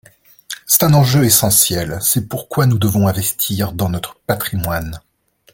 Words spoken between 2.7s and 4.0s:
devons investir dans